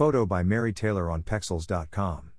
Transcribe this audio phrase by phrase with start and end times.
[0.00, 2.30] Photo by Mary Taylor on Pexels.com.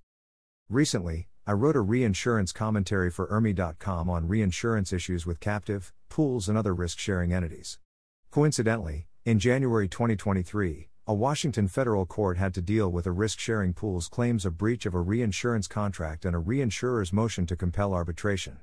[0.67, 6.57] Recently, I wrote a reinsurance commentary for IRMI.com on reinsurance issues with captive, pools, and
[6.57, 7.77] other risk sharing entities.
[8.31, 13.75] Coincidentally, in January 2023, a Washington federal court had to deal with a risk sharing
[13.75, 18.57] pool's claims of breach of a reinsurance contract and a reinsurer's motion to compel arbitration.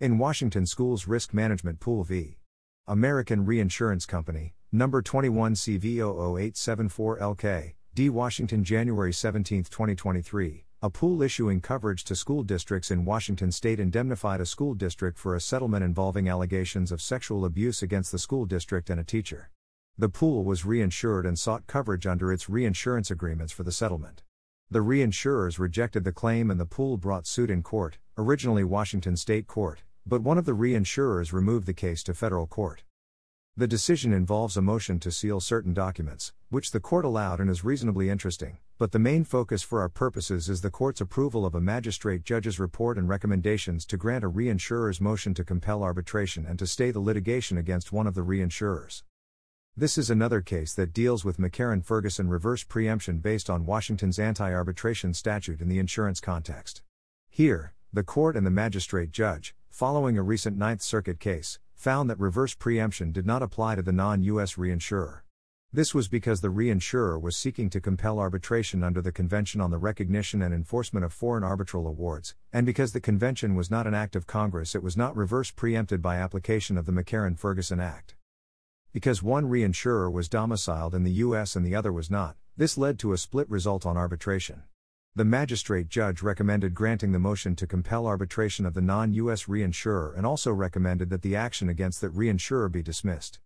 [0.00, 2.38] In Washington Schools Risk Management Pool v.
[2.86, 8.10] American Reinsurance Company, number 21 CV00874LK, D.
[8.10, 14.40] Washington, January 17, 2023, a pool issuing coverage to school districts in Washington state indemnified
[14.40, 18.90] a school district for a settlement involving allegations of sexual abuse against the school district
[18.90, 19.48] and a teacher.
[19.96, 24.24] The pool was reinsured and sought coverage under its reinsurance agreements for the settlement.
[24.68, 29.46] The reinsurers rejected the claim and the pool brought suit in court, originally Washington State
[29.46, 32.82] Court, but one of the reinsurers removed the case to federal court.
[33.56, 37.62] The decision involves a motion to seal certain documents, which the court allowed and is
[37.62, 41.60] reasonably interesting, but the main focus for our purposes is the court's approval of a
[41.60, 46.66] magistrate judge's report and recommendations to grant a reinsurer's motion to compel arbitration and to
[46.66, 49.04] stay the litigation against one of the reinsurers.
[49.76, 54.52] This is another case that deals with McCarran Ferguson reverse preemption based on Washington's anti
[54.52, 56.82] arbitration statute in the insurance context.
[57.30, 62.18] Here, the court and the magistrate judge, following a recent Ninth Circuit case, found that
[62.18, 65.20] reverse preemption did not apply to the non US reinsurer.
[65.70, 69.76] This was because the reinsurer was seeking to compel arbitration under the Convention on the
[69.76, 74.16] Recognition and Enforcement of Foreign Arbitral Awards, and because the convention was not an act
[74.16, 78.14] of Congress, it was not reverse preempted by application of the McCarran Ferguson Act.
[78.94, 81.54] Because one reinsurer was domiciled in the U.S.
[81.54, 84.62] and the other was not, this led to a split result on arbitration.
[85.16, 89.44] The magistrate judge recommended granting the motion to compel arbitration of the non U.S.
[89.44, 93.38] reinsurer and also recommended that the action against that reinsurer be dismissed.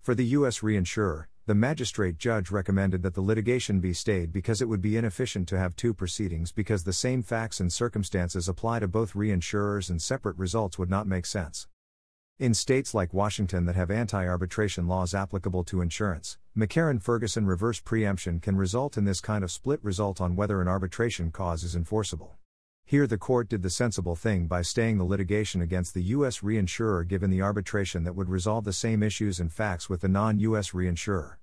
[0.00, 0.60] For the U.S.
[0.60, 5.48] reinsurer, the magistrate judge recommended that the litigation be stayed because it would be inefficient
[5.48, 10.00] to have two proceedings because the same facts and circumstances apply to both reinsurers and
[10.00, 11.66] separate results would not make sense.
[12.38, 17.80] In states like Washington that have anti arbitration laws applicable to insurance, McCarran Ferguson reverse
[17.80, 21.74] preemption can result in this kind of split result on whether an arbitration cause is
[21.74, 22.36] enforceable.
[22.84, 26.40] Here, the court did the sensible thing by staying the litigation against the U.S.
[26.40, 30.38] reinsurer given the arbitration that would resolve the same issues and facts with the non
[30.40, 30.72] U.S.
[30.72, 31.36] reinsurer.